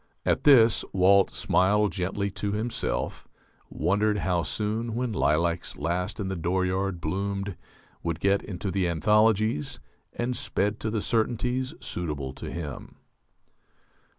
[0.25, 3.27] At this Walt smiled gently to himself,
[3.69, 7.55] wondered how soon "When Lilacs Last in the Dooryard Bloomed"
[8.01, 9.79] would get into the anthologies,
[10.13, 12.95] and "sped to the certainties suitable to him."